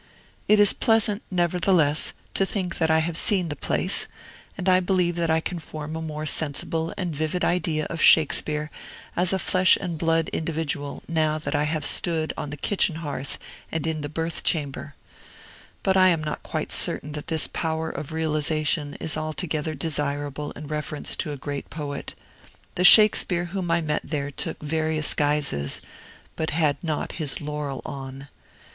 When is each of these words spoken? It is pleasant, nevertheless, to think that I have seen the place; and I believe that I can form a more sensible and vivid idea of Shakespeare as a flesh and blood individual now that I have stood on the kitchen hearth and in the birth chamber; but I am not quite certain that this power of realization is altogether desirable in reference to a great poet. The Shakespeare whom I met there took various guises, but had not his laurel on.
It 0.47 0.59
is 0.59 0.73
pleasant, 0.73 1.21
nevertheless, 1.29 2.11
to 2.33 2.43
think 2.43 2.79
that 2.79 2.89
I 2.89 2.97
have 3.05 3.15
seen 3.15 3.49
the 3.49 3.55
place; 3.55 4.07
and 4.57 4.67
I 4.67 4.79
believe 4.79 5.15
that 5.17 5.29
I 5.29 5.39
can 5.39 5.59
form 5.59 5.95
a 5.95 6.01
more 6.01 6.25
sensible 6.25 6.91
and 6.97 7.15
vivid 7.15 7.45
idea 7.45 7.85
of 7.85 8.01
Shakespeare 8.01 8.71
as 9.15 9.31
a 9.31 9.37
flesh 9.37 9.77
and 9.79 9.99
blood 9.99 10.29
individual 10.29 11.03
now 11.07 11.37
that 11.37 11.53
I 11.53 11.65
have 11.65 11.85
stood 11.85 12.33
on 12.35 12.49
the 12.49 12.57
kitchen 12.57 12.95
hearth 12.95 13.37
and 13.71 13.85
in 13.85 14.01
the 14.01 14.09
birth 14.09 14.43
chamber; 14.43 14.95
but 15.83 15.95
I 15.95 16.07
am 16.07 16.23
not 16.23 16.41
quite 16.41 16.71
certain 16.71 17.11
that 17.11 17.27
this 17.27 17.45
power 17.45 17.91
of 17.91 18.11
realization 18.11 18.95
is 18.95 19.15
altogether 19.15 19.75
desirable 19.75 20.49
in 20.53 20.65
reference 20.65 21.15
to 21.17 21.31
a 21.31 21.37
great 21.37 21.69
poet. 21.69 22.15
The 22.73 22.83
Shakespeare 22.83 23.45
whom 23.53 23.69
I 23.69 23.81
met 23.81 24.01
there 24.03 24.31
took 24.31 24.63
various 24.63 25.13
guises, 25.13 25.79
but 26.35 26.49
had 26.49 26.83
not 26.83 27.11
his 27.11 27.39
laurel 27.39 27.83
on. 27.85 28.29